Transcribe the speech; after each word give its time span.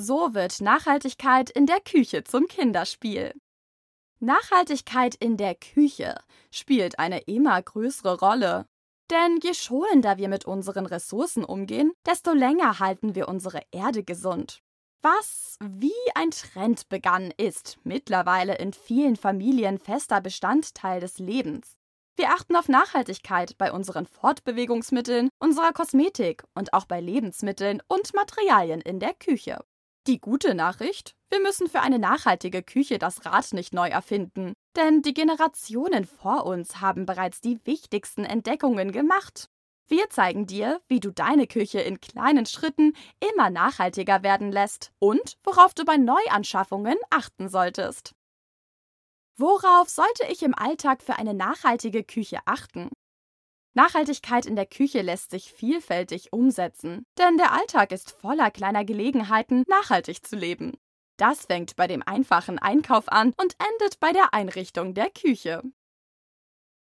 So 0.00 0.32
wird 0.32 0.60
Nachhaltigkeit 0.60 1.50
in 1.50 1.66
der 1.66 1.80
Küche 1.80 2.22
zum 2.22 2.46
Kinderspiel. 2.46 3.34
Nachhaltigkeit 4.20 5.16
in 5.16 5.36
der 5.36 5.56
Küche 5.56 6.14
spielt 6.52 7.00
eine 7.00 7.18
immer 7.22 7.60
größere 7.60 8.20
Rolle. 8.20 8.66
Denn 9.10 9.40
je 9.42 9.54
schonender 9.54 10.16
wir 10.16 10.28
mit 10.28 10.44
unseren 10.44 10.86
Ressourcen 10.86 11.42
umgehen, 11.42 11.90
desto 12.06 12.32
länger 12.32 12.78
halten 12.78 13.16
wir 13.16 13.26
unsere 13.26 13.60
Erde 13.72 14.04
gesund. 14.04 14.60
Was 15.02 15.56
wie 15.60 15.90
ein 16.14 16.30
Trend 16.30 16.88
begann, 16.88 17.32
ist 17.36 17.78
mittlerweile 17.82 18.56
in 18.58 18.72
vielen 18.72 19.16
Familien 19.16 19.80
fester 19.80 20.20
Bestandteil 20.20 21.00
des 21.00 21.18
Lebens. 21.18 21.74
Wir 22.14 22.28
achten 22.28 22.54
auf 22.54 22.68
Nachhaltigkeit 22.68 23.58
bei 23.58 23.72
unseren 23.72 24.06
Fortbewegungsmitteln, 24.06 25.28
unserer 25.40 25.72
Kosmetik 25.72 26.44
und 26.54 26.72
auch 26.72 26.84
bei 26.84 27.00
Lebensmitteln 27.00 27.82
und 27.88 28.14
Materialien 28.14 28.80
in 28.80 29.00
der 29.00 29.14
Küche. 29.14 29.58
Die 30.08 30.22
gute 30.22 30.54
Nachricht, 30.54 31.14
wir 31.28 31.38
müssen 31.38 31.68
für 31.68 31.80
eine 31.80 31.98
nachhaltige 31.98 32.62
Küche 32.62 32.98
das 32.98 33.26
Rad 33.26 33.52
nicht 33.52 33.74
neu 33.74 33.90
erfinden, 33.90 34.54
denn 34.74 35.02
die 35.02 35.12
Generationen 35.12 36.06
vor 36.06 36.46
uns 36.46 36.80
haben 36.80 37.04
bereits 37.04 37.42
die 37.42 37.60
wichtigsten 37.66 38.24
Entdeckungen 38.24 38.90
gemacht. 38.90 39.50
Wir 39.86 40.08
zeigen 40.08 40.46
dir, 40.46 40.80
wie 40.88 41.00
du 41.00 41.12
deine 41.12 41.46
Küche 41.46 41.80
in 41.80 42.00
kleinen 42.00 42.46
Schritten 42.46 42.94
immer 43.20 43.50
nachhaltiger 43.50 44.22
werden 44.22 44.50
lässt 44.50 44.92
und 44.98 45.36
worauf 45.44 45.74
du 45.74 45.84
bei 45.84 45.98
Neuanschaffungen 45.98 46.96
achten 47.10 47.50
solltest. 47.50 48.14
Worauf 49.36 49.90
sollte 49.90 50.24
ich 50.30 50.42
im 50.42 50.54
Alltag 50.54 51.02
für 51.02 51.16
eine 51.16 51.34
nachhaltige 51.34 52.02
Küche 52.02 52.38
achten? 52.46 52.88
Nachhaltigkeit 53.74 54.46
in 54.46 54.56
der 54.56 54.66
Küche 54.66 55.02
lässt 55.02 55.30
sich 55.30 55.52
vielfältig 55.52 56.32
umsetzen, 56.32 57.06
denn 57.18 57.36
der 57.36 57.52
Alltag 57.52 57.92
ist 57.92 58.10
voller 58.10 58.50
kleiner 58.50 58.84
Gelegenheiten, 58.84 59.64
nachhaltig 59.68 60.26
zu 60.26 60.36
leben. 60.36 60.78
Das 61.16 61.46
fängt 61.46 61.76
bei 61.76 61.86
dem 61.86 62.02
einfachen 62.06 62.58
Einkauf 62.58 63.08
an 63.08 63.34
und 63.36 63.56
endet 63.58 64.00
bei 64.00 64.12
der 64.12 64.32
Einrichtung 64.34 64.94
der 64.94 65.10
Küche. 65.10 65.62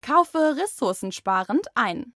Kaufe 0.02 0.56
ressourcensparend 0.56 1.66
ein. 1.74 2.14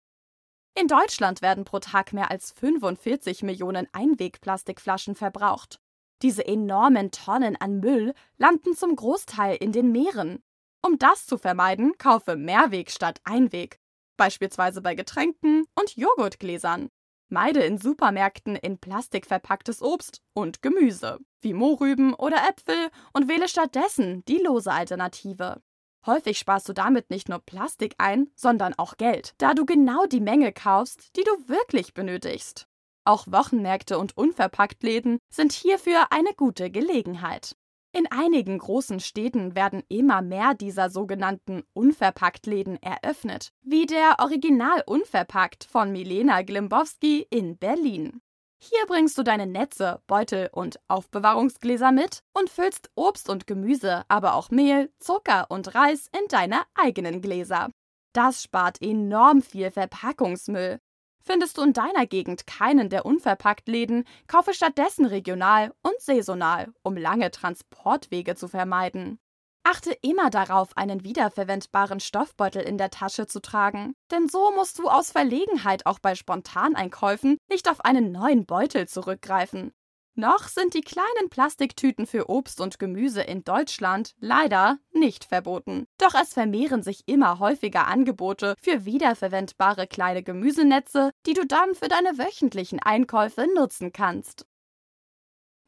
In 0.79 0.89
Deutschland 0.89 1.43
werden 1.43 1.65
pro 1.65 1.79
Tag 1.79 2.13
mehr 2.13 2.31
als 2.31 2.53
45 2.53 3.43
Millionen 3.43 3.89
Einwegplastikflaschen 3.93 5.15
verbraucht. 5.15 5.81
Diese 6.23 6.47
enormen 6.47 7.11
Tonnen 7.11 7.57
an 7.57 7.81
Müll 7.81 8.15
landen 8.39 8.75
zum 8.75 8.95
Großteil 8.95 9.57
in 9.57 9.73
den 9.73 9.91
Meeren. 9.91 10.43
Um 10.83 10.98
das 10.98 11.27
zu 11.27 11.39
vermeiden, 11.39 11.97
kaufe 11.98 12.37
Mehrweg 12.37 12.91
statt 12.91 13.20
Einweg, 13.25 13.79
beispielsweise 14.17 14.81
bei 14.83 14.95
Getränken 14.95 15.64
und 15.75 15.97
Joghurtgläsern. 15.97 16.89
Meide 17.28 17.61
in 17.61 17.78
Supermärkten 17.78 18.55
in 18.55 18.78
Plastik 18.78 19.27
verpacktes 19.27 19.83
Obst 19.83 20.23
und 20.33 20.62
Gemüse, 20.62 21.19
wie 21.41 21.55
Mohrrüben 21.55 22.14
oder 22.14 22.36
Äpfel, 22.48 22.91
und 23.12 23.28
wähle 23.28 23.48
stattdessen 23.48 24.25
die 24.27 24.39
lose 24.39 24.70
Alternative. 24.70 25.61
Häufig 26.06 26.39
sparst 26.39 26.69
du 26.69 26.73
damit 26.73 27.11
nicht 27.11 27.28
nur 27.28 27.41
Plastik 27.41 27.97
ein, 27.98 28.31
sondern 28.36 28.75
auch 28.78 28.97
Geld, 28.97 29.34
da 29.39 29.55
du 29.55 29.67
genau 29.67 30.06
die 30.06 30.20
Menge 30.20 30.53
kaufst, 30.53 31.17
die 31.17 31.25
du 31.25 31.48
wirklich 31.48 31.95
benötigst. 31.95 32.69
Auch 33.05 33.27
Wochenmärkte 33.27 33.98
und 33.98 34.17
Unverpacktläden 34.17 35.19
sind 35.28 35.53
hierfür 35.53 36.12
eine 36.12 36.33
gute 36.36 36.70
Gelegenheit. 36.70 37.56
In 37.97 38.06
einigen 38.11 38.58
großen 38.58 39.00
Städten 39.00 39.55
werden 39.55 39.83
immer 39.89 40.20
mehr 40.20 40.52
dieser 40.52 40.91
sogenannten 40.91 41.62
Unverpacktläden 41.72 42.77
eröffnet, 42.83 43.55
wie 43.62 43.86
der 43.86 44.16
Original 44.19 44.83
Unverpackt 44.84 45.64
von 45.64 45.92
Milena 45.92 46.42
Glimbowski 46.42 47.27
in 47.30 47.56
Berlin. 47.56 48.20
Hier 48.62 48.84
bringst 48.86 49.17
du 49.17 49.22
deine 49.22 49.47
Netze, 49.47 50.02
Beutel 50.08 50.50
und 50.52 50.78
Aufbewahrungsgläser 50.89 51.91
mit 51.91 52.20
und 52.34 52.50
füllst 52.50 52.91
Obst 52.97 53.30
und 53.30 53.47
Gemüse, 53.47 54.02
aber 54.08 54.34
auch 54.34 54.50
Mehl, 54.50 54.92
Zucker 54.98 55.47
und 55.48 55.74
Reis 55.74 56.11
in 56.12 56.28
deine 56.28 56.64
eigenen 56.74 57.22
Gläser. 57.22 57.70
Das 58.12 58.42
spart 58.42 58.83
enorm 58.83 59.40
viel 59.40 59.70
Verpackungsmüll 59.70 60.80
Findest 61.27 61.59
du 61.59 61.63
in 61.63 61.73
deiner 61.73 62.07
Gegend 62.07 62.47
keinen 62.47 62.89
der 62.89 63.05
Unverpacktläden, 63.05 64.05
kaufe 64.29 64.55
stattdessen 64.55 65.05
regional 65.07 65.75
und 65.83 66.01
saisonal, 66.01 66.73
um 66.85 66.97
lange 66.97 67.33
Transportwege 67.33 68.37
zu 68.37 68.47
vermeiden. 68.47 69.19
Achte 69.65 69.91
immer 70.03 70.31
darauf, 70.31 70.77
einen 70.77 71.03
wiederverwendbaren 71.03 71.98
Stoffbeutel 71.98 72.63
in 72.63 72.79
der 72.79 72.91
Tasche 72.91 73.27
zu 73.27 73.42
tragen, 73.42 73.97
denn 74.13 74.29
so 74.29 74.53
musst 74.53 74.79
du 74.79 74.89
aus 74.89 75.11
Verlegenheit 75.11 75.85
auch 75.86 75.98
bei 75.98 76.15
Spontaneinkäufen 76.15 77.39
nicht 77.51 77.69
auf 77.69 77.85
einen 77.85 78.13
neuen 78.13 78.47
Beutel 78.47 78.86
zurückgreifen. 78.86 79.73
Noch 80.19 80.49
sind 80.49 80.73
die 80.73 80.81
kleinen 80.81 81.29
Plastiktüten 81.29 82.07
für 82.07 82.31
Obst 82.31 82.61
und 82.63 82.79
Gemüse 82.79 83.21
in 83.21 83.45
Deutschland 83.45 84.15
leider 84.19 84.79
nicht 84.93 85.25
verboten. 85.25 85.87
Doch 85.99 86.15
es 86.15 86.33
vermehren 86.33 86.83
sich 86.83 87.07
immer 87.07 87.39
häufiger 87.39 87.87
Angebote 87.87 88.55
für 88.61 88.87
wiederverwendbare 88.87 89.87
kleine 89.87 90.23
Gemüsenetze, 90.23 91.11
die 91.27 91.35
du 91.35 91.47
dann 91.47 91.75
für 91.75 91.89
deine 91.89 92.17
wöchentlichen 92.17 92.81
Einkäufe 92.81 93.47
nutzen 93.55 93.93
kannst. 93.93 94.47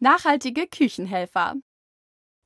Nachhaltige 0.01 0.67
Küchenhelfer 0.67 1.57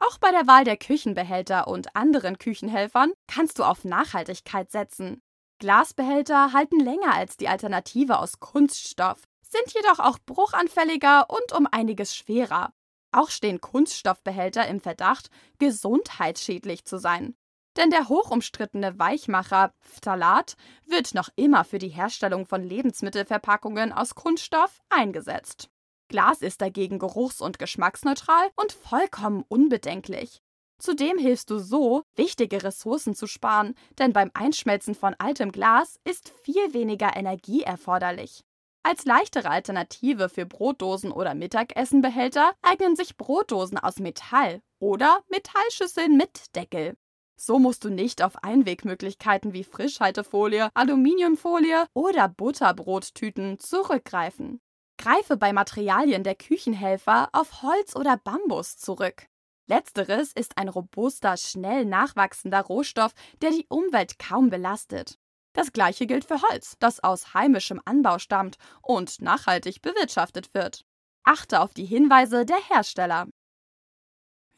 auch 0.05 0.19
bei 0.19 0.33
der 0.33 0.49
Wahl 0.49 0.65
der 0.65 0.77
Küchenbehälter 0.77 1.69
und 1.69 1.95
anderen 1.95 2.37
Küchenhelfern 2.37 3.13
kannst 3.29 3.61
du 3.61 3.63
auf 3.63 3.84
Nachhaltigkeit 3.84 4.69
setzen. 4.73 5.23
Glasbehälter 5.61 6.53
halten 6.53 6.81
länger 6.81 7.15
als 7.15 7.37
die 7.37 7.47
Alternative 7.47 8.19
aus 8.19 8.41
Kunststoff 8.41 9.23
sind 9.53 9.73
jedoch 9.75 9.99
auch 9.99 10.19
bruchanfälliger 10.25 11.29
und 11.29 11.53
um 11.53 11.69
einiges 11.71 12.17
schwerer. 12.17 12.73
Auch 13.13 13.29
stehen 13.29 13.61
Kunststoffbehälter 13.61 14.67
im 14.67 14.81
Verdacht, 14.81 15.29
gesundheitsschädlich 15.59 16.87
zu 16.87 16.99
sein. 16.99 17.37
Denn 17.77 17.91
der 17.91 18.09
hochumstrittene 18.09 18.99
Weichmacher 18.99 19.73
Phthalat 19.81 20.57
wird 20.87 21.15
noch 21.15 21.29
immer 21.37 21.65
für 21.65 21.79
die 21.79 21.89
Herstellung 21.89 22.47
von 22.47 22.63
Lebensmittelverpackungen 22.63 23.93
aus 23.93 24.15
Kunststoff 24.15 24.81
eingesetzt. 24.91 25.69
Glas 26.09 26.43
ist 26.43 26.61
dagegen 26.61 26.99
geruchs- 26.99 27.41
und 27.41 27.59
geschmacksneutral 27.59 28.51
und 28.57 28.73
vollkommen 28.73 29.45
unbedenklich. 29.49 30.43
Zudem 30.79 31.17
hilfst 31.17 31.49
du 31.49 31.59
so, 31.59 32.03
wichtige 32.17 32.63
Ressourcen 32.63 33.15
zu 33.15 33.27
sparen, 33.27 33.75
denn 33.99 34.13
beim 34.13 34.31
Einschmelzen 34.34 34.95
von 34.95 35.15
altem 35.19 35.53
Glas 35.53 35.99
ist 36.05 36.31
viel 36.43 36.75
weniger 36.75 37.17
Energie 37.17 37.63
erforderlich. 37.63 38.43
Als 38.84 39.04
leichtere 39.04 39.48
Alternative 39.48 40.28
für 40.28 40.44
Brotdosen 40.44 41.12
oder 41.12 41.34
Mittagessenbehälter 41.34 42.53
eignen 42.62 42.97
sich 42.97 43.16
Brotdosen 43.16 43.78
aus 43.78 43.98
Metall 43.98 44.60
oder 44.81 45.20
Metallschüsseln 45.28 46.16
mit 46.16 46.54
Deckel. 46.56 46.97
So 47.37 47.59
musst 47.59 47.84
du 47.84 47.91
nicht 47.91 48.22
auf 48.22 48.42
Einwegmöglichkeiten 48.42 49.53
wie 49.53 49.65
Frischhaltefolie, 49.65 50.69
Aluminiumfolie 50.75 51.87
oder 51.94 52.28
Butterbrottüten 52.28 53.60
zurückgreifen. 53.60 54.60
Greife 54.98 55.37
bei 55.37 55.53
Materialien 55.53 56.25
der 56.25 56.34
Küchenhelfer 56.34 57.28
auf 57.32 57.62
Holz 57.62 57.97
oder 57.97 58.16
Bambus 58.16 58.76
zurück. 58.76 59.26
Letzteres 59.69 60.32
ist 60.32 60.59
ein 60.59 60.69
robuster, 60.69 61.37
schnell 61.37 61.84
nachwachsender 61.84 62.60
Rohstoff, 62.60 63.12
der 63.41 63.50
die 63.50 63.66
Umwelt 63.69 64.19
kaum 64.19 64.50
belastet. 64.50 65.19
Das 65.53 65.73
gleiche 65.73 66.07
gilt 66.07 66.25
für 66.25 66.41
Holz, 66.43 66.77
das 66.79 67.03
aus 67.05 67.35
heimischem 67.35 67.81
Anbau 67.85 68.19
stammt 68.19 68.57
und 68.81 69.21
nachhaltig 69.21 69.83
bewirtschaftet 69.83 70.55
wird. 70.55 70.85
Achte 71.25 71.61
auf 71.61 71.75
die 71.75 71.85
Hinweise 71.85 72.45
der 72.45 72.61
Hersteller. 72.69 73.29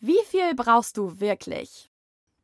Wie 0.00 0.22
viel 0.26 0.54
brauchst 0.54 0.96
du 0.96 1.20
wirklich? 1.20 1.90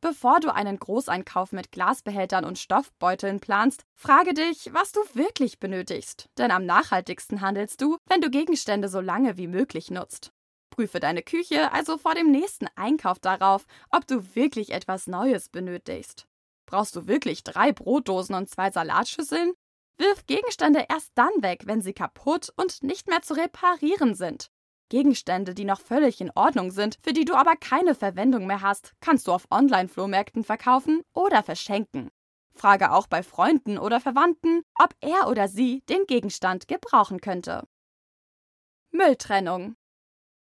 Bevor 0.01 0.39
du 0.39 0.53
einen 0.53 0.79
Großeinkauf 0.79 1.51
mit 1.51 1.71
Glasbehältern 1.71 2.43
und 2.43 2.57
Stoffbeuteln 2.57 3.39
planst, 3.39 3.83
frage 3.95 4.33
dich, 4.33 4.73
was 4.73 4.91
du 4.91 4.99
wirklich 5.13 5.59
benötigst. 5.59 6.27
Denn 6.39 6.49
am 6.49 6.65
nachhaltigsten 6.65 7.41
handelst 7.41 7.81
du, 7.81 7.97
wenn 8.07 8.19
du 8.19 8.31
Gegenstände 8.31 8.89
so 8.89 8.99
lange 8.99 9.37
wie 9.37 9.47
möglich 9.47 9.91
nutzt. 9.91 10.31
Prüfe 10.71 10.99
deine 10.99 11.21
Küche 11.21 11.71
also 11.71 11.99
vor 11.99 12.15
dem 12.15 12.31
nächsten 12.31 12.67
Einkauf 12.75 13.19
darauf, 13.19 13.67
ob 13.91 14.07
du 14.07 14.35
wirklich 14.35 14.71
etwas 14.71 15.05
Neues 15.05 15.49
benötigst. 15.49 16.25
Brauchst 16.71 16.95
du 16.95 17.05
wirklich 17.05 17.43
drei 17.43 17.73
Brotdosen 17.73 18.33
und 18.33 18.49
zwei 18.49 18.71
Salatschüsseln? 18.71 19.51
Wirf 19.97 20.25
Gegenstände 20.25 20.85
erst 20.87 21.11
dann 21.15 21.33
weg, 21.41 21.63
wenn 21.65 21.81
sie 21.81 21.91
kaputt 21.91 22.49
und 22.55 22.81
nicht 22.81 23.09
mehr 23.09 23.21
zu 23.21 23.33
reparieren 23.33 24.15
sind. 24.15 24.49
Gegenstände, 24.87 25.53
die 25.53 25.65
noch 25.65 25.81
völlig 25.81 26.21
in 26.21 26.31
Ordnung 26.33 26.71
sind, 26.71 26.97
für 27.03 27.11
die 27.11 27.25
du 27.25 27.33
aber 27.33 27.57
keine 27.57 27.93
Verwendung 27.93 28.47
mehr 28.47 28.61
hast, 28.61 28.93
kannst 29.01 29.27
du 29.27 29.33
auf 29.33 29.47
Online-Flohmärkten 29.51 30.45
verkaufen 30.45 31.01
oder 31.13 31.43
verschenken. 31.43 32.09
Frage 32.53 32.93
auch 32.93 33.07
bei 33.07 33.21
Freunden 33.21 33.77
oder 33.77 33.99
Verwandten, 33.99 34.63
ob 34.79 34.95
er 35.01 35.27
oder 35.27 35.49
sie 35.49 35.81
den 35.89 36.05
Gegenstand 36.07 36.69
gebrauchen 36.69 37.19
könnte. 37.19 37.67
Mülltrennung. 38.91 39.75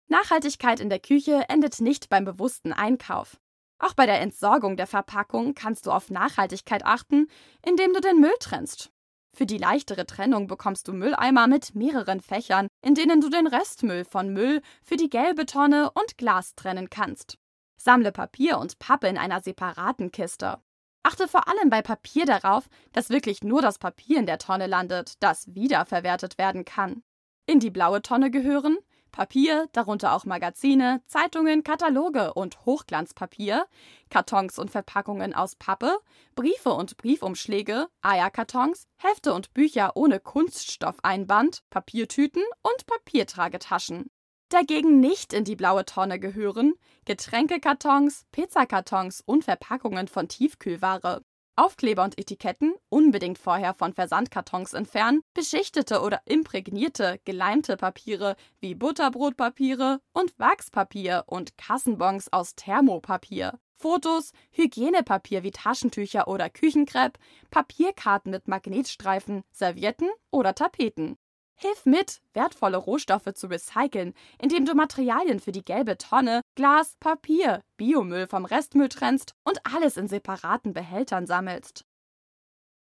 Nachhaltigkeit 0.08 0.80
in 0.80 0.88
der 0.88 1.00
Küche 1.00 1.44
endet 1.50 1.82
nicht 1.82 2.08
beim 2.08 2.24
bewussten 2.24 2.72
Einkauf. 2.72 3.38
Auch 3.84 3.92
bei 3.92 4.06
der 4.06 4.22
Entsorgung 4.22 4.78
der 4.78 4.86
Verpackung 4.86 5.54
kannst 5.54 5.84
du 5.84 5.90
auf 5.90 6.08
Nachhaltigkeit 6.08 6.86
achten, 6.86 7.26
indem 7.62 7.92
du 7.92 8.00
den 8.00 8.18
Müll 8.18 8.32
trennst. 8.40 8.90
Für 9.36 9.44
die 9.44 9.58
leichtere 9.58 10.06
Trennung 10.06 10.46
bekommst 10.46 10.88
du 10.88 10.94
Mülleimer 10.94 11.48
mit 11.48 11.74
mehreren 11.74 12.22
Fächern, 12.22 12.68
in 12.80 12.94
denen 12.94 13.20
du 13.20 13.28
den 13.28 13.46
Restmüll 13.46 14.06
von 14.06 14.32
Müll 14.32 14.62
für 14.82 14.96
die 14.96 15.10
gelbe 15.10 15.44
Tonne 15.44 15.90
und 15.90 16.16
Glas 16.16 16.54
trennen 16.54 16.88
kannst. 16.88 17.36
Sammle 17.76 18.10
Papier 18.10 18.56
und 18.56 18.78
Pappe 18.78 19.06
in 19.08 19.18
einer 19.18 19.42
separaten 19.42 20.10
Kiste. 20.10 20.62
Achte 21.02 21.28
vor 21.28 21.46
allem 21.46 21.68
bei 21.68 21.82
Papier 21.82 22.24
darauf, 22.24 22.68
dass 22.92 23.10
wirklich 23.10 23.44
nur 23.44 23.60
das 23.60 23.78
Papier 23.78 24.18
in 24.18 24.24
der 24.24 24.38
Tonne 24.38 24.66
landet, 24.66 25.12
das 25.20 25.54
wiederverwertet 25.54 26.38
werden 26.38 26.64
kann. 26.64 27.02
In 27.44 27.60
die 27.60 27.70
blaue 27.70 28.00
Tonne 28.00 28.30
gehören 28.30 28.78
Papier, 29.14 29.68
darunter 29.70 30.12
auch 30.12 30.24
Magazine, 30.24 31.00
Zeitungen, 31.06 31.62
Kataloge 31.62 32.34
und 32.34 32.66
Hochglanzpapier, 32.66 33.68
Kartons 34.10 34.58
und 34.58 34.72
Verpackungen 34.72 35.34
aus 35.34 35.54
Pappe, 35.54 35.98
Briefe 36.34 36.70
und 36.70 36.96
Briefumschläge, 36.96 37.86
Eierkartons, 38.02 38.88
Hefte 38.96 39.32
und 39.32 39.54
Bücher 39.54 39.92
ohne 39.94 40.18
Kunststoffeinband, 40.18 41.62
Papiertüten 41.70 42.42
und 42.62 42.86
Papiertragetaschen. 42.86 44.10
Dagegen 44.48 44.98
nicht 44.98 45.32
in 45.32 45.44
die 45.44 45.54
blaue 45.54 45.84
Tonne 45.84 46.18
gehören 46.18 46.74
Getränkekartons, 47.04 48.24
Pizzakartons 48.32 49.22
und 49.24 49.44
Verpackungen 49.44 50.08
von 50.08 50.26
Tiefkühlware. 50.26 51.22
Aufkleber 51.56 52.04
und 52.04 52.18
Etiketten 52.18 52.74
unbedingt 52.88 53.38
vorher 53.38 53.74
von 53.74 53.92
Versandkartons 53.92 54.72
entfernen, 54.72 55.22
beschichtete 55.34 56.00
oder 56.00 56.20
imprägnierte, 56.24 57.20
geleimte 57.24 57.76
Papiere 57.76 58.36
wie 58.60 58.74
Butterbrotpapiere 58.74 60.00
und 60.12 60.38
Wachspapier 60.38 61.24
und 61.26 61.56
Kassenbons 61.56 62.32
aus 62.32 62.54
Thermopapier. 62.56 63.58
Fotos, 63.76 64.32
Hygienepapier 64.52 65.42
wie 65.42 65.50
Taschentücher 65.50 66.26
oder 66.26 66.48
Küchenkrepp, 66.48 67.18
Papierkarten 67.50 68.30
mit 68.30 68.48
Magnetstreifen, 68.48 69.42
Servietten 69.52 70.08
oder 70.30 70.54
Tapeten. 70.54 71.18
Hilf 71.56 71.86
mit, 71.86 72.20
wertvolle 72.32 72.76
Rohstoffe 72.76 73.32
zu 73.34 73.46
recyceln, 73.46 74.14
indem 74.40 74.64
du 74.64 74.74
Materialien 74.74 75.40
für 75.40 75.52
die 75.52 75.64
gelbe 75.64 75.96
Tonne, 75.96 76.42
Glas, 76.56 76.96
Papier, 77.00 77.62
Biomüll 77.76 78.26
vom 78.26 78.44
Restmüll 78.44 78.88
trennst 78.88 79.34
und 79.44 79.60
alles 79.64 79.96
in 79.96 80.08
separaten 80.08 80.72
Behältern 80.72 81.26
sammelst. 81.26 81.84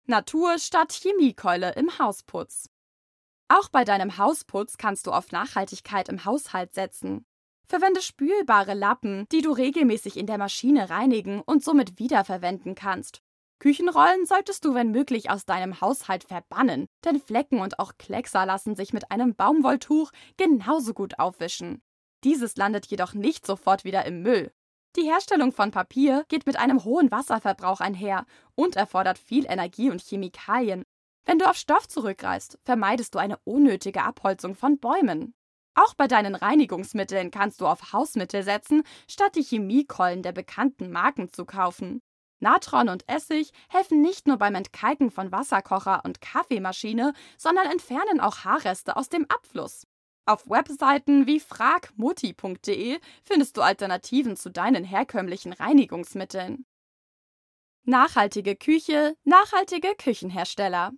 Natur 0.08 0.60
statt 0.60 0.94
Chemiekeule 0.94 1.74
im 1.74 1.98
Hausputz. 2.00 2.70
Auch 3.48 3.70
bei 3.70 3.84
deinem 3.84 4.18
Hausputz 4.18 4.78
kannst 4.78 5.08
du 5.08 5.12
auf 5.12 5.32
Nachhaltigkeit 5.32 6.10
im 6.10 6.26
Haushalt 6.26 6.74
setzen. 6.74 7.26
Verwende 7.68 8.02
spülbare 8.02 8.74
Lappen, 8.74 9.26
die 9.32 9.42
du 9.42 9.52
regelmäßig 9.52 10.18
in 10.18 10.28
der 10.28 10.38
Maschine 10.38 10.90
reinigen 10.90 11.42
und 11.42 11.64
somit 11.64 12.00
wiederverwenden 12.00 12.76
kannst. 12.76 13.22
Küchenrollen 13.66 14.28
solltest 14.28 14.64
du, 14.64 14.76
wenn 14.76 14.92
möglich, 14.92 15.32
aus 15.32 15.48
deinem 15.48 15.82
Haushalt 15.82 16.26
verbannen, 16.26 16.86
denn 17.04 17.20
Flecken 17.20 17.62
und 17.62 17.80
auch 17.80 17.94
Kleckser 17.98 18.46
lassen 18.46 18.76
sich 18.76 18.94
mit 18.94 19.10
einem 19.10 19.34
Baumwolltuch 19.34 20.12
genauso 20.38 20.94
gut 20.94 21.18
aufwischen. 21.18 21.82
Dieses 22.24 22.58
landet 22.58 22.86
jedoch 22.86 23.16
nicht 23.16 23.44
sofort 23.44 23.84
wieder 23.84 24.06
im 24.06 24.22
Müll. 24.22 24.52
Die 24.96 25.02
Herstellung 25.02 25.52
von 25.52 25.72
Papier 25.72 26.26
geht 26.28 26.46
mit 26.46 26.58
einem 26.58 26.84
hohen 26.84 27.10
Wasserverbrauch 27.10 27.80
einher 27.80 28.28
und 28.54 28.76
erfordert 28.76 29.18
viel 29.18 29.48
Energie 29.48 29.90
und 29.90 30.00
Chemikalien. 30.00 30.84
Wenn 31.26 31.40
du 31.40 31.50
auf 31.50 31.58
Stoff 31.58 31.88
zurückgreifst, 31.88 32.60
vermeidest 32.66 33.16
du 33.16 33.18
eine 33.18 33.40
unnötige 33.46 34.04
Abholzung 34.04 34.54
von 34.54 34.78
Bäumen. 34.78 35.34
Auch 35.74 35.96
bei 35.96 36.06
deinen 36.06 36.36
Reinigungsmitteln 36.36 37.32
kannst 37.32 37.62
du 37.62 37.66
auf 37.66 37.94
Hausmittel 37.94 38.44
setzen, 38.44 38.84
statt 39.10 39.36
die 39.36 39.44
Chemiekeulen 39.44 40.22
der 40.22 40.34
bekannten 40.34 40.92
Marken 40.92 41.34
zu 41.34 41.46
kaufen. 41.46 42.04
Natron 42.46 42.90
und 42.90 43.10
Essig 43.10 43.52
helfen 43.70 44.04
nicht 44.04 44.28
nur 44.28 44.38
beim 44.38 44.54
Entkalken 44.54 45.10
von 45.10 45.32
Wasserkocher 45.32 46.04
und 46.06 46.22
Kaffeemaschine, 46.22 47.14
sondern 47.40 47.66
entfernen 47.66 48.20
auch 48.20 48.46
Haarreste 48.46 48.96
aus 48.96 49.10
dem 49.10 49.26
Abfluss. 49.30 49.88
Auf 50.28 50.48
Webseiten 50.48 51.26
wie 51.26 51.40
fragmutti.de 51.40 53.00
findest 53.24 53.58
du 53.58 53.62
Alternativen 53.62 54.38
zu 54.38 54.52
deinen 54.52 54.84
herkömmlichen 54.84 55.54
Reinigungsmitteln. 55.54 56.68
Nachhaltige 57.84 58.56
Küche, 58.56 59.18
nachhaltige 59.24 59.96
Küchenhersteller. 59.98 60.92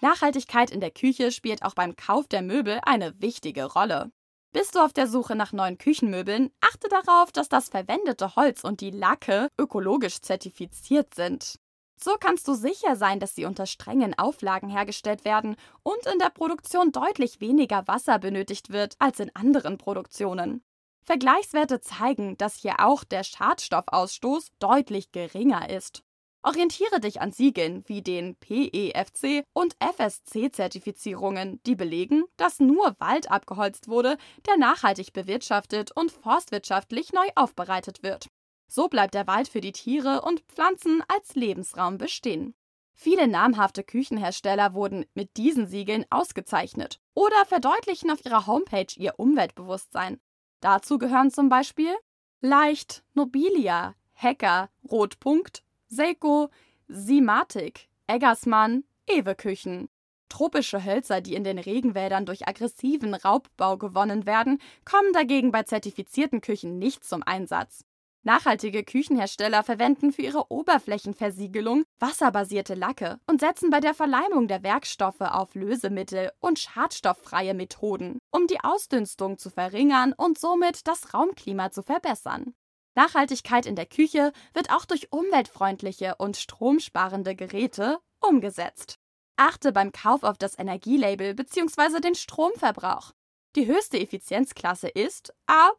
Nachhaltigkeit 0.00 0.70
in 0.70 0.78
der 0.78 0.92
Küche 0.92 1.32
spielt 1.32 1.64
auch 1.64 1.74
beim 1.74 1.96
Kauf 1.96 2.28
der 2.28 2.42
Möbel 2.42 2.78
eine 2.84 3.20
wichtige 3.20 3.64
Rolle. 3.64 4.12
Bist 4.52 4.74
du 4.74 4.80
auf 4.80 4.92
der 4.92 5.06
Suche 5.06 5.34
nach 5.34 5.52
neuen 5.52 5.78
Küchenmöbeln, 5.78 6.50
achte 6.60 6.88
darauf, 6.88 7.32
dass 7.32 7.48
das 7.48 7.70
verwendete 7.70 8.36
Holz 8.36 8.64
und 8.64 8.82
die 8.82 8.90
Lacke 8.90 9.48
ökologisch 9.58 10.20
zertifiziert 10.20 11.14
sind. 11.14 11.58
So 11.98 12.16
kannst 12.20 12.46
du 12.46 12.54
sicher 12.54 12.96
sein, 12.96 13.18
dass 13.18 13.34
sie 13.34 13.46
unter 13.46 13.64
strengen 13.64 14.18
Auflagen 14.18 14.68
hergestellt 14.68 15.24
werden 15.24 15.56
und 15.82 16.06
in 16.12 16.18
der 16.18 16.30
Produktion 16.30 16.92
deutlich 16.92 17.40
weniger 17.40 17.86
Wasser 17.86 18.18
benötigt 18.18 18.70
wird 18.70 18.96
als 18.98 19.20
in 19.20 19.34
anderen 19.34 19.78
Produktionen. 19.78 20.62
Vergleichswerte 21.04 21.80
zeigen, 21.80 22.36
dass 22.36 22.56
hier 22.56 22.80
auch 22.80 23.04
der 23.04 23.24
Schadstoffausstoß 23.24 24.48
deutlich 24.58 25.12
geringer 25.12 25.70
ist. 25.70 26.02
Orientiere 26.44 26.98
dich 26.98 27.20
an 27.20 27.30
Siegeln 27.30 27.84
wie 27.86 28.02
den 28.02 28.34
PEFC 28.34 29.44
und 29.52 29.76
FSC-Zertifizierungen, 29.78 31.60
die 31.64 31.76
belegen, 31.76 32.24
dass 32.36 32.58
nur 32.58 32.96
Wald 32.98 33.30
abgeholzt 33.30 33.86
wurde, 33.86 34.16
der 34.46 34.56
nachhaltig 34.56 35.12
bewirtschaftet 35.12 35.92
und 35.92 36.10
forstwirtschaftlich 36.10 37.12
neu 37.12 37.28
aufbereitet 37.36 38.02
wird. 38.02 38.28
So 38.66 38.88
bleibt 38.88 39.14
der 39.14 39.28
Wald 39.28 39.48
für 39.48 39.60
die 39.60 39.72
Tiere 39.72 40.22
und 40.22 40.40
Pflanzen 40.48 41.04
als 41.06 41.36
Lebensraum 41.36 41.98
bestehen. 41.98 42.54
Viele 42.92 43.28
namhafte 43.28 43.84
Küchenhersteller 43.84 44.74
wurden 44.74 45.06
mit 45.14 45.36
diesen 45.36 45.66
Siegeln 45.66 46.04
ausgezeichnet 46.10 47.00
oder 47.14 47.44
verdeutlichen 47.46 48.10
auf 48.10 48.24
ihrer 48.24 48.46
Homepage 48.46 48.92
ihr 48.96 49.14
Umweltbewusstsein. 49.18 50.20
Dazu 50.60 50.98
gehören 50.98 51.30
zum 51.30 51.48
Beispiel 51.48 51.94
Leicht, 52.40 53.04
Nobilia, 53.14 53.94
Hacker, 54.14 54.70
Rotpunkt, 54.90 55.62
Seiko, 55.94 56.48
Simatic, 56.88 57.90
Eggersmann, 58.06 58.84
Ewe 59.06 59.34
Küchen. 59.34 59.90
Tropische 60.30 60.82
Hölzer, 60.82 61.20
die 61.20 61.34
in 61.34 61.44
den 61.44 61.58
Regenwäldern 61.58 62.24
durch 62.24 62.48
aggressiven 62.48 63.12
Raubbau 63.12 63.76
gewonnen 63.76 64.24
werden, 64.24 64.58
kommen 64.86 65.12
dagegen 65.12 65.52
bei 65.52 65.64
zertifizierten 65.64 66.40
Küchen 66.40 66.78
nicht 66.78 67.04
zum 67.04 67.22
Einsatz. 67.22 67.84
Nachhaltige 68.22 68.84
Küchenhersteller 68.84 69.62
verwenden 69.62 70.12
für 70.12 70.22
ihre 70.22 70.50
Oberflächenversiegelung 70.50 71.84
wasserbasierte 71.98 72.72
Lacke 72.72 73.18
und 73.26 73.42
setzen 73.42 73.68
bei 73.68 73.80
der 73.80 73.92
Verleimung 73.92 74.48
der 74.48 74.62
Werkstoffe 74.62 75.20
auf 75.20 75.54
Lösemittel 75.54 76.30
und 76.40 76.58
schadstofffreie 76.58 77.52
Methoden, 77.52 78.18
um 78.30 78.46
die 78.46 78.64
Ausdünstung 78.64 79.36
zu 79.36 79.50
verringern 79.50 80.14
und 80.16 80.38
somit 80.38 80.86
das 80.88 81.12
Raumklima 81.12 81.70
zu 81.70 81.82
verbessern. 81.82 82.54
Nachhaltigkeit 82.94 83.66
in 83.66 83.76
der 83.76 83.86
Küche 83.86 84.32
wird 84.52 84.70
auch 84.70 84.84
durch 84.84 85.12
umweltfreundliche 85.12 86.16
und 86.16 86.36
stromsparende 86.36 87.34
Geräte 87.34 87.98
umgesetzt. 88.20 88.98
Achte 89.36 89.72
beim 89.72 89.92
Kauf 89.92 90.22
auf 90.22 90.36
das 90.36 90.58
Energielabel 90.58 91.34
bzw. 91.34 92.00
den 92.00 92.14
Stromverbrauch. 92.14 93.12
Die 93.56 93.66
höchste 93.66 93.98
Effizienzklasse 93.98 94.88
ist 94.88 95.34
A, 95.46 95.72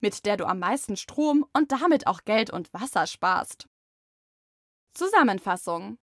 mit 0.00 0.26
der 0.26 0.36
du 0.36 0.46
am 0.46 0.58
meisten 0.58 0.96
Strom 0.96 1.46
und 1.52 1.72
damit 1.72 2.06
auch 2.06 2.24
Geld 2.24 2.50
und 2.50 2.72
Wasser 2.72 3.06
sparst. 3.06 3.68
Zusammenfassung. 4.92 5.98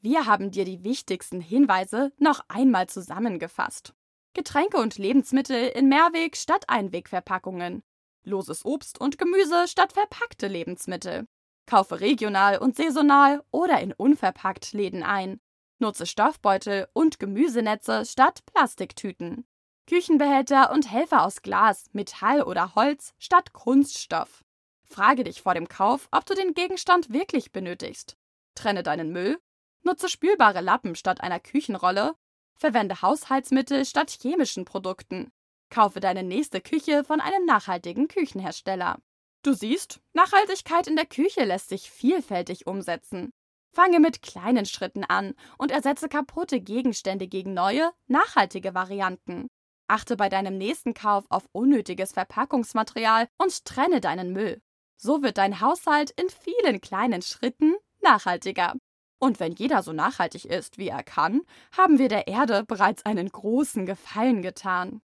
Wir 0.00 0.26
haben 0.26 0.50
dir 0.50 0.64
die 0.66 0.84
wichtigsten 0.84 1.40
Hinweise 1.40 2.12
noch 2.18 2.44
einmal 2.48 2.88
zusammengefasst. 2.88 3.94
Getränke 4.34 4.78
und 4.78 4.98
Lebensmittel 4.98 5.68
in 5.68 5.88
Mehrweg 5.88 6.36
statt 6.36 6.64
Einwegverpackungen 6.68 7.82
loses 8.24 8.64
Obst 8.64 9.00
und 9.00 9.18
Gemüse 9.18 9.68
statt 9.68 9.92
verpackte 9.92 10.48
Lebensmittel. 10.48 11.26
Kaufe 11.66 12.00
regional 12.00 12.58
und 12.58 12.76
saisonal 12.76 13.42
oder 13.50 13.80
in 13.80 13.92
unverpackt 13.92 14.72
Läden 14.72 15.02
ein. 15.02 15.40
Nutze 15.78 16.06
Stoffbeutel 16.06 16.88
und 16.92 17.18
Gemüsenetze 17.18 18.04
statt 18.04 18.44
Plastiktüten. 18.46 19.46
Küchenbehälter 19.86 20.72
und 20.72 20.90
Helfer 20.90 21.24
aus 21.24 21.42
Glas, 21.42 21.86
Metall 21.92 22.42
oder 22.42 22.74
Holz 22.74 23.12
statt 23.18 23.52
Kunststoff. 23.52 24.42
Frage 24.84 25.24
dich 25.24 25.42
vor 25.42 25.54
dem 25.54 25.68
Kauf, 25.68 26.08
ob 26.10 26.24
du 26.26 26.34
den 26.34 26.54
Gegenstand 26.54 27.12
wirklich 27.12 27.52
benötigst. 27.52 28.16
Trenne 28.54 28.82
deinen 28.82 29.10
Müll. 29.10 29.38
Nutze 29.82 30.08
spülbare 30.08 30.60
Lappen 30.60 30.94
statt 30.94 31.20
einer 31.20 31.40
Küchenrolle. 31.40 32.14
Verwende 32.56 33.02
Haushaltsmittel 33.02 33.84
statt 33.84 34.10
chemischen 34.10 34.64
Produkten. 34.64 35.32
Kaufe 35.74 35.98
deine 35.98 36.22
nächste 36.22 36.60
Küche 36.60 37.02
von 37.02 37.20
einem 37.20 37.46
nachhaltigen 37.46 38.06
Küchenhersteller. 38.06 39.00
Du 39.42 39.54
siehst, 39.54 40.00
Nachhaltigkeit 40.12 40.86
in 40.86 40.94
der 40.94 41.04
Küche 41.04 41.42
lässt 41.42 41.68
sich 41.68 41.90
vielfältig 41.90 42.68
umsetzen. 42.68 43.32
Fange 43.74 43.98
mit 43.98 44.22
kleinen 44.22 44.66
Schritten 44.66 45.02
an 45.02 45.34
und 45.58 45.72
ersetze 45.72 46.08
kaputte 46.08 46.60
Gegenstände 46.60 47.26
gegen 47.26 47.54
neue, 47.54 47.90
nachhaltige 48.06 48.72
Varianten. 48.72 49.48
Achte 49.88 50.16
bei 50.16 50.28
deinem 50.28 50.58
nächsten 50.58 50.94
Kauf 50.94 51.24
auf 51.28 51.48
unnötiges 51.50 52.12
Verpackungsmaterial 52.12 53.26
und 53.36 53.64
trenne 53.64 54.00
deinen 54.00 54.32
Müll. 54.32 54.62
So 54.96 55.24
wird 55.24 55.38
dein 55.38 55.60
Haushalt 55.60 56.12
in 56.12 56.28
vielen 56.28 56.82
kleinen 56.82 57.20
Schritten 57.20 57.74
nachhaltiger. 58.00 58.74
Und 59.18 59.40
wenn 59.40 59.52
jeder 59.56 59.82
so 59.82 59.92
nachhaltig 59.92 60.44
ist, 60.44 60.78
wie 60.78 60.88
er 60.88 61.02
kann, 61.02 61.40
haben 61.76 61.98
wir 61.98 62.08
der 62.08 62.28
Erde 62.28 62.62
bereits 62.62 63.04
einen 63.04 63.28
großen 63.28 63.86
Gefallen 63.86 64.40
getan. 64.40 65.02